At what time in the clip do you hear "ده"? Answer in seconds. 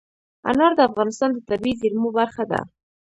2.51-2.59